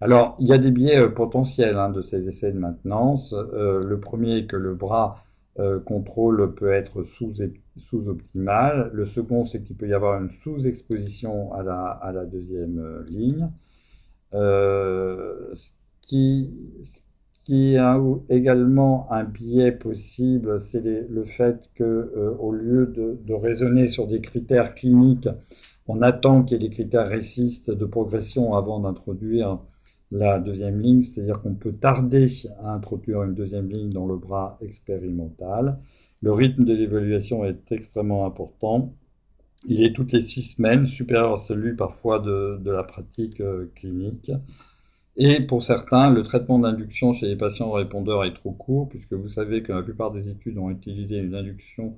[0.00, 3.34] Alors, il y a des biais potentiels hein, de ces essais de maintenance.
[3.52, 5.24] le premier est que le bras
[5.58, 8.90] euh, contrôle peut être sous-optimal.
[8.94, 13.04] le second, c'est qu'il peut y avoir une sous-exposition à la, à la, deuxième euh,
[13.10, 13.50] ligne.
[14.32, 16.54] Euh, ce qui,
[17.44, 23.88] qui a également un biais possible, c'est le fait que au lieu de, de, raisonner
[23.88, 25.28] sur des critères cliniques,
[25.86, 29.58] on attend qu'il y ait des critères récistes de progression avant d'introduire
[30.12, 32.28] la deuxième ligne, c'est-à-dire qu'on peut tarder
[32.62, 35.78] à introduire une deuxième ligne dans le bras expérimental.
[36.20, 38.94] Le rythme de l'évaluation est extrêmement important.
[39.66, 44.30] Il est toutes les six semaines, supérieur à celui parfois de, la pratique euh, clinique.
[45.16, 49.28] Et pour certains, le traitement d'induction chez les patients répondeurs est trop court, puisque vous
[49.28, 51.96] savez que la plupart des études ont utilisé une induction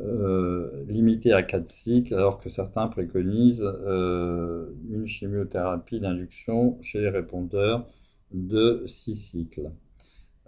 [0.00, 7.08] euh, limité à 4 cycles, alors que certains préconisent euh, une chimiothérapie d'induction chez les
[7.08, 7.86] répondeurs
[8.32, 9.70] de 6 cycles.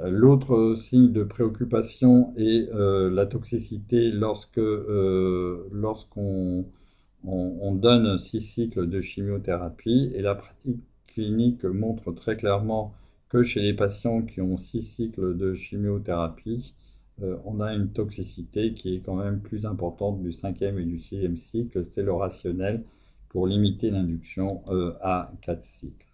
[0.01, 4.61] Euh, l'autre signe de préoccupation est la toxicité lorsque
[5.73, 6.67] lorsqu'on
[7.25, 12.95] on, donne 6 cycles de chimiothérapie et la pratique clinique montre très clairement
[13.29, 16.75] que chez les patients qui ont 6 cycles de chimiothérapie,
[17.23, 20.99] euh, on a une toxicité qui est quand même plus importante du cinquième et du
[21.01, 21.85] sixième cycle.
[21.85, 22.85] C'est le rationnel
[23.29, 26.07] pour limiter l'induction euh, à quatre cycles.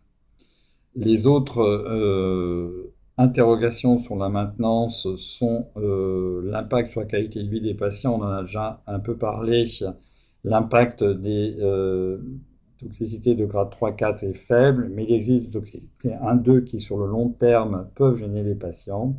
[0.95, 7.75] Les autres euh, interrogations sur la maintenance sont l'impact sur la qualité de vie des
[7.75, 8.19] patients.
[8.19, 9.69] On en a déjà un peu parlé.
[10.45, 11.57] L'impact des
[12.79, 17.07] toxicités de grade 3-4 est faible, mais il existe des toxicités 1-2 qui, sur le
[17.07, 19.15] long terme, peuvent gêner les patients.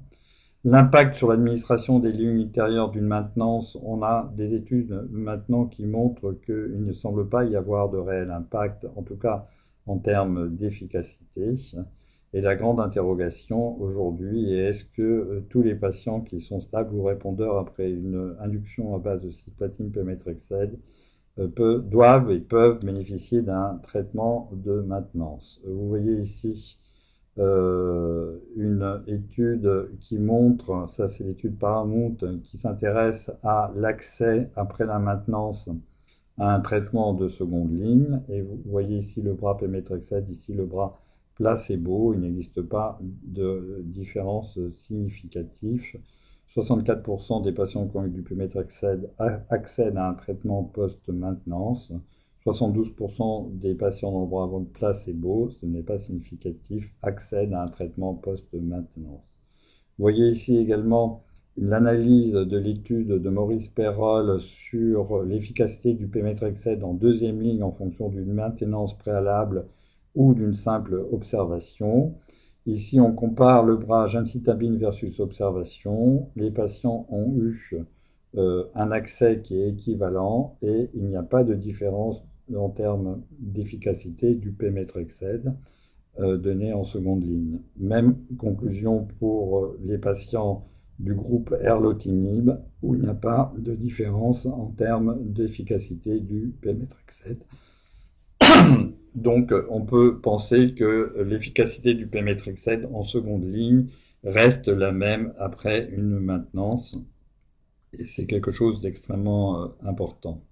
[0.69, 6.33] L'impact sur l'administration des lignes ultérieures d'une maintenance, on a des études maintenant qui montrent
[6.45, 9.47] qu'il ne semble pas y avoir de réel impact, en tout cas
[9.85, 11.55] en termes d'efficacité.
[12.33, 16.93] Et la grande interrogation aujourd'hui est est-ce que euh, tous les patients qui sont stables
[16.93, 20.77] ou répondeurs après une induction à base de cisplatine pemetrexed
[21.39, 25.61] euh, doivent et peuvent bénéficier d'un traitement de maintenance?
[25.65, 26.77] Vous voyez ici
[27.39, 34.99] euh, une étude qui montre, ça c'est l'étude Paramount, qui s'intéresse à l'accès après la
[34.99, 35.69] maintenance
[36.39, 38.21] à un traitement de seconde ligne.
[38.29, 40.99] Et vous voyez ici le bras Pemetrexed, ici le bras
[41.35, 42.13] placebo.
[42.13, 45.99] Il n'existe pas de différence significative.
[46.55, 49.09] 64% des patients qui ont eu du Pemetrexed
[49.49, 51.93] accèdent à un traitement post-maintenance.
[52.53, 58.13] 72% des patients bras avant de placebo, ce n'est pas significatif, accèdent à un traitement
[58.13, 59.41] post-maintenance.
[59.97, 61.23] Vous voyez ici également
[61.57, 68.09] l'analyse de l'étude de Maurice Perrol sur l'efficacité du Pemetrexed en deuxième ligne en fonction
[68.09, 69.65] d'une maintenance préalable
[70.15, 72.15] ou d'une simple observation.
[72.65, 76.29] Ici, on compare le bras gemcitabine versus observation.
[76.35, 77.73] Les patients ont eu
[78.35, 82.23] euh, un accès qui est équivalent et il n'y a pas de différence
[82.55, 85.53] en termes d'efficacité du Pemetrexed
[86.19, 87.59] euh, donné en seconde ligne.
[87.77, 90.67] Même conclusion pour euh, les patients
[90.99, 97.43] du groupe erlotinib où il n'y a pas de différence en termes d'efficacité du Pemetrexed.
[99.15, 103.87] Donc on peut penser que l'efficacité du Pemetrexed en seconde ligne
[104.23, 106.97] reste la même après une maintenance
[107.93, 110.43] et c'est quelque chose d'extrêmement euh, important.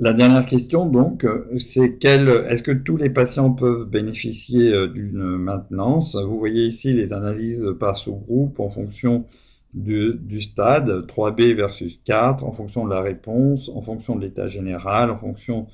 [0.00, 1.26] La dernière question, donc,
[1.58, 6.14] c'est quel, est-ce que tous les patients peuvent bénéficier euh, d'une maintenance?
[6.14, 9.24] Vous voyez ici les analyses par sous-groupe en fonction
[9.74, 15.10] du, stade, 3B versus 4, en fonction de la réponse, en fonction de l'état général,
[15.10, 15.66] en fonction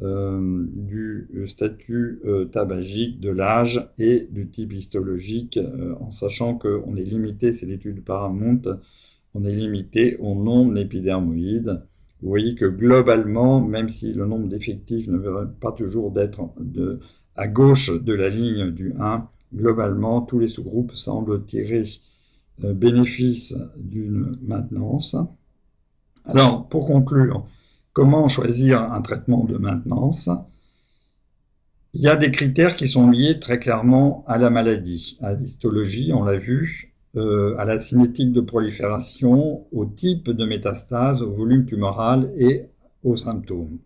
[0.00, 5.60] euh, du statut euh, tabagique, de l'âge et du type histologique,
[6.00, 8.62] en sachant qu'on est limité, c'est l'étude Paramount,
[9.34, 11.82] on est limité au non épidermoïde.
[12.22, 16.40] Vous voyez que globalement, même si le nombre d'effectifs ne veut pas toujours d'être
[17.36, 21.84] à gauche de la ligne du 1, globalement, tous les sous-groupes semblent tirer
[22.64, 25.16] euh, bénéfice d'une maintenance.
[26.24, 27.46] Alors, pour conclure,
[27.92, 30.30] comment choisir un traitement de maintenance?
[31.92, 36.12] Il y a des critères qui sont liés très clairement à la maladie, à l'histologie,
[36.12, 42.30] on l'a vu, à la cinétique de prolifération, au type de métastase, au volume tumoral
[42.38, 42.66] et
[43.02, 43.78] aux symptômes.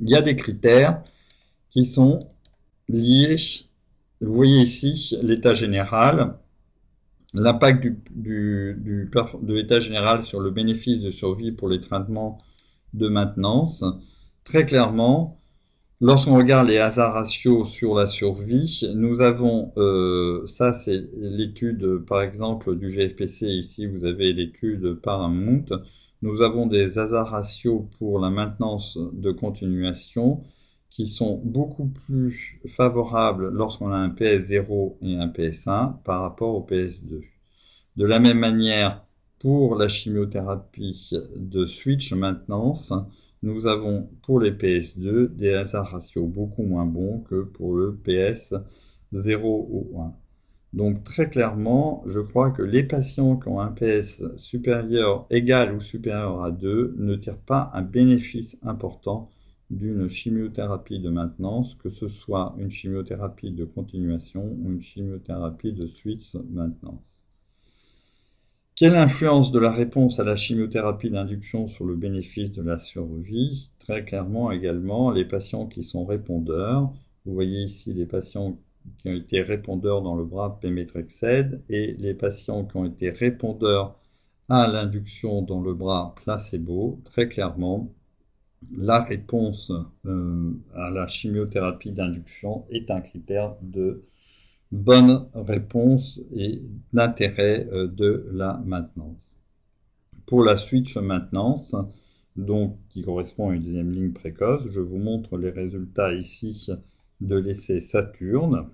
[0.00, 1.02] Il y a des critères
[1.70, 2.18] qui sont
[2.88, 3.36] liés,
[4.20, 6.38] vous voyez ici l'état général,
[7.34, 12.38] l'impact du, de l'état général sur le bénéfice de survie pour les traitements
[12.94, 13.84] de maintenance.
[14.44, 15.38] Très clairement,
[16.00, 22.22] lorsqu'on regarde les hasards ratios sur la survie, nous avons, euh, ça c'est l'étude par
[22.22, 25.66] exemple du GFPC, ici vous avez l'étude Paramount,
[26.22, 30.42] nous avons des hasards ratios pour la maintenance de continuation
[30.90, 36.66] qui sont beaucoup plus favorables lorsqu'on a un PS0 et un PS1 par rapport au
[36.66, 37.22] PS2.
[37.96, 39.04] De la même manière,
[39.38, 42.94] pour la chimiothérapie de switch maintenance,
[43.46, 48.54] nous avons pour les PS2 des hasards ratios beaucoup moins bons que pour le PS
[49.12, 50.12] 0 ou 1.
[50.72, 55.80] Donc très clairement, je crois que les patients qui ont un PS supérieur, égal ou
[55.80, 59.30] supérieur à 2 ne tirent pas un bénéfice important
[59.70, 65.86] d'une chimiothérapie de maintenance, que ce soit une chimiothérapie de continuation ou une chimiothérapie de
[65.86, 67.15] switch maintenance.
[68.76, 73.70] Quelle influence de la réponse à la chimiothérapie d'induction sur le bénéfice de la survie
[73.78, 76.92] Très clairement également, les patients qui sont répondeurs,
[77.24, 78.58] vous voyez ici les patients
[78.98, 83.98] qui ont été répondeurs dans le bras Pemetrexed et les patients qui ont été répondeurs
[84.50, 87.90] à l'induction dans le bras placebo, très clairement,
[88.76, 89.72] la réponse
[90.04, 94.04] euh, à la chimiothérapie d'induction est un critère de
[94.76, 96.62] bonne réponse et
[96.92, 99.38] d'intérêt euh, de la maintenance.
[100.26, 101.74] Pour la switch maintenance,
[102.36, 106.68] donc qui correspond à une deuxième ligne précoce, je vous montre les résultats ici
[107.20, 108.68] de l'essai Saturne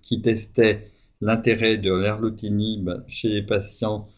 [0.00, 4.08] qui testait l'intérêt de l'erlotinib chez les patients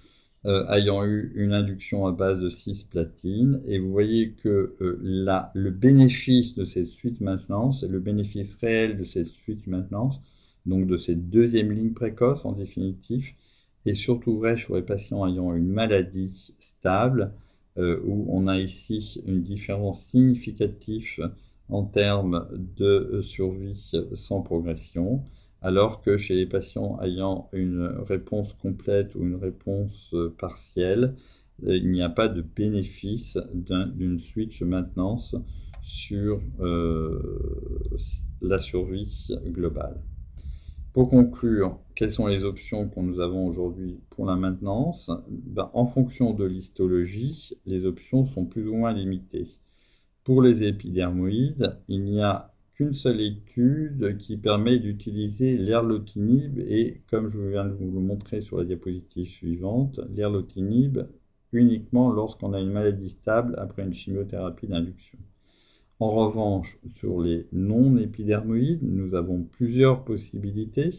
[0.46, 3.61] euh, ayant eu une induction à base de cis-platine.
[3.66, 9.04] Et vous voyez que euh, le bénéfice de cette suite maintenance, le bénéfice réel de
[9.04, 10.20] cette suite maintenance,
[10.70, 13.34] donc de cette deuxième ligne précoce en définitif,
[13.86, 17.32] est surtout vrai sur les patients ayant une maladie stable,
[17.78, 21.30] euh, où on a ici une différence significative
[21.68, 25.22] en termes de survie sans progression
[25.62, 31.14] alors que chez les patients ayant une réponse complète ou une réponse euh, partielle,
[31.66, 35.36] euh, il n'y a pas de bénéfice d'une switch maintenance
[35.82, 36.40] sur
[38.40, 40.00] la survie globale.
[40.93, 45.11] Pour conclure, quelles sont les options que nous avons aujourd'hui pour la maintenance?
[45.28, 49.47] Ben, En fonction de l'histologie, les options sont plus ou moins limitées.
[50.24, 57.28] Pour les épidermoïdes, il n'y a qu'une seule étude qui permet d'utiliser l'erlotinib et, comme
[57.28, 60.99] je viens de vous le montrer sur la diapositive suivante, l'erlotinib
[61.53, 65.20] uniquement lorsqu'on a une maladie stable après une chimiothérapie d'induction.
[66.01, 70.94] En revanche, sur les non-épidermoïdes, nous avons plusieurs possibilités.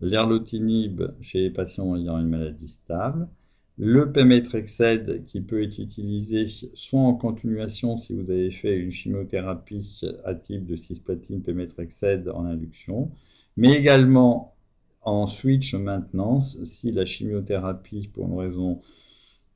[0.00, 3.28] L'erlotinib chez les patients ayant une maladie stable,
[3.76, 10.00] le Pemetrexed qui peut être utilisé soit en continuation si vous avez fait une chimiothérapie
[10.24, 13.10] à type de cisplatine Pemetrexed en induction,
[13.56, 14.54] mais également
[15.02, 18.80] en switch maintenance si la chimiothérapie pour une raison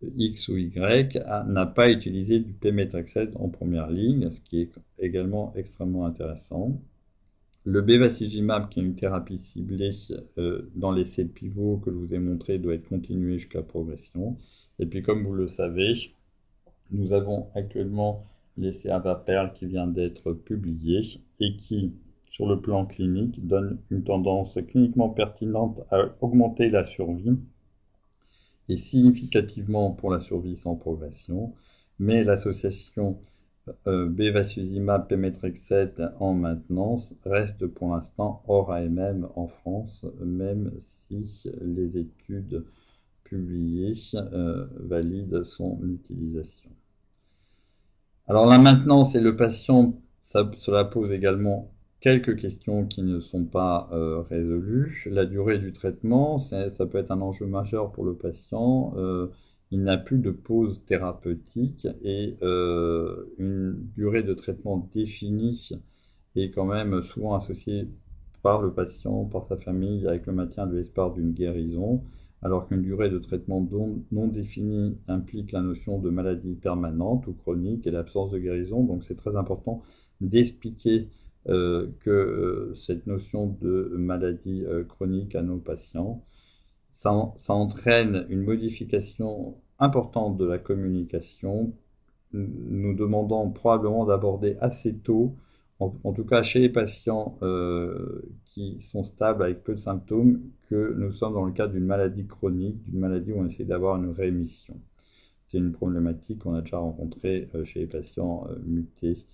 [0.03, 5.53] X ou Y n'a pas utilisé du Pemetrexed en première ligne, ce qui est également
[5.57, 6.81] extrêmement intéressant.
[7.65, 9.93] Le bevacizumab, qui est une thérapie ciblée
[10.39, 14.39] euh, dans l'essai pivot que je vous ai montré, doit être continué jusqu'à progression.
[14.79, 16.15] Et puis, comme vous le savez,
[16.91, 18.25] nous avons actuellement
[18.57, 21.93] l'essai Avaperl qui vient d'être publié et qui,
[22.25, 27.37] sur le plan clinique, donne une tendance cliniquement pertinente à augmenter la survie
[28.71, 31.53] et significativement pour la survie sans progression.
[31.99, 33.19] Mais l'association
[33.87, 41.99] euh, bevacizumab pemetrexed en maintenance reste pour l'instant hors AMM en France, même si les
[41.99, 42.65] études
[43.25, 46.71] publiées euh, valident son utilisation.
[48.29, 53.89] Alors la maintenance et le patient, cela pose également quelques questions qui ne sont pas
[53.93, 55.07] euh, résolues.
[55.11, 58.95] La durée du traitement, ça peut être un enjeu majeur pour le patient
[59.71, 65.71] il n'a plus de pause thérapeutique et euh, une durée de traitement définie
[66.37, 67.89] est quand même souvent associée
[68.43, 72.03] par le patient, par sa famille, avec le maintien de l'espoir d'une guérison,
[72.43, 73.67] alors qu'une durée de traitement
[74.11, 78.83] non définie implique la notion de maladie permanente ou chronique et l'absence de guérison.
[78.83, 79.83] Donc c'est très important
[80.21, 86.23] d'expliquer euh, que euh, cette notion de maladie chronique à nos patients
[86.93, 91.73] ça, ça entraîne une modification importante de la communication,
[92.33, 95.35] nous demandant probablement d'aborder assez tôt
[95.81, 100.95] en, tout cas chez les patients euh, qui sont stables avec peu de symptômes, que
[100.99, 104.11] nous sommes dans le cadre d'une maladie chronique, d'une maladie où on essaie d'avoir une
[104.11, 104.79] rémission.
[105.47, 109.25] C'est une problématique qu'on a déjà rencontrée euh, chez les patients euh, mutés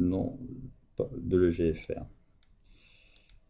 [0.00, 0.38] non,
[1.16, 2.04] de l'EGFR.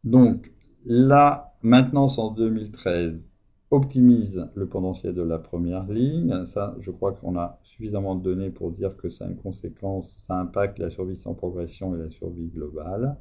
[0.05, 0.53] Donc,
[0.85, 3.25] la maintenance en 2013
[3.71, 6.45] optimise le potentiel de la première ligne.
[6.45, 10.17] Ça, je crois qu'on a suffisamment de données pour dire que ça a une conséquence,
[10.27, 13.17] ça impacte la survie sans progression et la survie globale.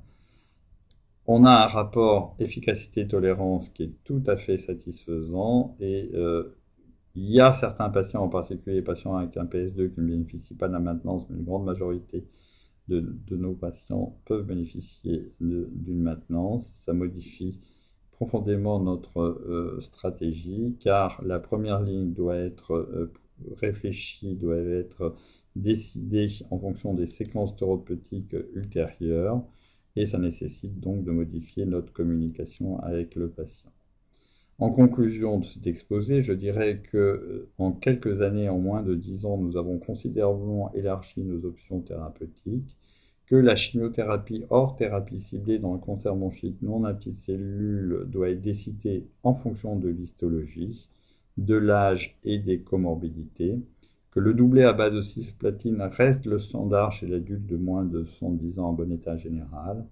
[1.27, 6.55] On a un rapport efficacité-tolérance qui est tout à fait satisfaisant et euh,
[7.13, 10.55] il y a certains patients, en particulier les patients avec un PS2 qui ne bénéficient
[10.55, 12.25] pas de la maintenance, mais une grande majorité
[12.89, 16.67] de, nos patients peuvent bénéficier d'une maintenance.
[16.67, 17.59] Ça modifie
[18.11, 23.13] profondément notre euh, stratégie, car la première ligne doit être euh,
[23.57, 25.15] réfléchie, doit être
[25.55, 29.41] décidée en fonction des séquences thérapeutiques ultérieures,
[29.95, 33.71] et ça nécessite donc de modifier notre communication avec le patient.
[34.59, 38.93] En conclusion de cet exposé, je dirais que euh, en quelques années, en moins de
[38.93, 42.75] 10 ans, nous avons considérablement élargi nos options thérapeutiques
[43.29, 48.29] que la chimiothérapie hors thérapie ciblée dans le cancer bronchique non à petites cellules doit
[48.29, 50.87] être décidée en fonction de l'histologie,
[51.37, 53.59] de l'âge et des comorbidités,
[54.09, 58.03] que le doublé à base de cisplatine reste le standard chez l'adulte de moins de
[58.19, 59.85] 110 ans en bon état général,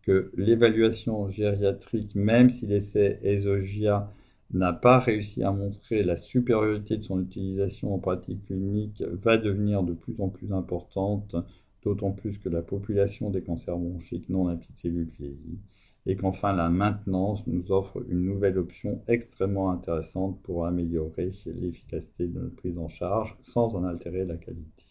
[0.00, 4.10] que l'évaluation gériatrique, même si l'essai ESOGIA
[4.54, 9.82] n'a pas réussi à montrer la supériorité de son utilisation en pratique clinique, va devenir
[9.82, 11.36] de plus en plus importante
[11.82, 15.58] d'autant plus que la population des cancers bronchiques non à cellules vieillit,
[16.06, 22.38] et qu'enfin la maintenance nous offre une nouvelle option extrêmement intéressante pour améliorer l'efficacité de
[22.40, 24.84] notre prise en charge sans en altérer la qualité.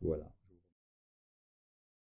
[0.00, 0.35] Voilà.